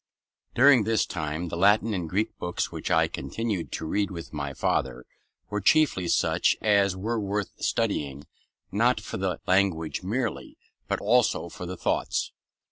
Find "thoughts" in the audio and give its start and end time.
11.77-12.31